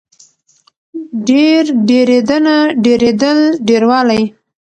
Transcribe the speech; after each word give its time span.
ډېر، 1.27 1.63
ډېرېدنه، 1.87 2.55
ډېرېدل، 2.85 3.37
ډېروالی 3.67 4.21